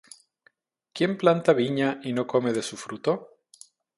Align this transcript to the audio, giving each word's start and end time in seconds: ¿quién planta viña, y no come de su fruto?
¿quién 0.93 1.15
planta 1.15 1.53
viña, 1.53 1.89
y 2.01 2.13
no 2.13 2.25
come 2.25 2.53
de 2.53 2.63
su 2.63 2.75
fruto? 2.75 3.37